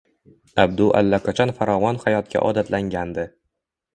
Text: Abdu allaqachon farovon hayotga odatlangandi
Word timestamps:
Abdu 0.63 0.87
allaqachon 1.01 1.51
farovon 1.59 2.01
hayotga 2.05 2.43
odatlangandi 2.49 3.27